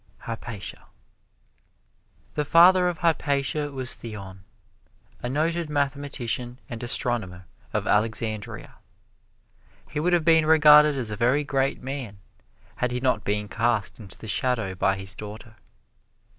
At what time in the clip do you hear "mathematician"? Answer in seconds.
5.69-6.57